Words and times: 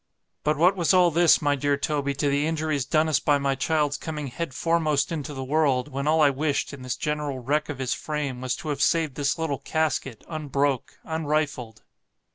But 0.43 0.57
what 0.57 0.75
was 0.75 0.95
all 0.95 1.11
this, 1.11 1.43
my 1.43 1.53
dear 1.55 1.77
Toby, 1.77 2.15
to 2.15 2.27
the 2.27 2.47
injuries 2.47 2.85
done 2.85 3.07
us 3.07 3.19
by 3.19 3.37
my 3.37 3.53
child's 3.53 3.97
coming 3.97 4.29
head 4.29 4.51
foremost 4.51 5.11
into 5.11 5.31
the 5.31 5.43
world, 5.43 5.89
when 5.89 6.07
all 6.07 6.21
I 6.23 6.31
wished, 6.31 6.73
in 6.73 6.81
this 6.81 6.95
general 6.95 7.37
wreck 7.37 7.69
of 7.69 7.77
his 7.77 7.93
frame, 7.93 8.41
was 8.41 8.55
to 8.55 8.69
have 8.69 8.81
saved 8.81 9.13
this 9.13 9.37
little 9.37 9.59
casket 9.59 10.23
unbroke, 10.27 10.97
unrifled. 11.05 11.83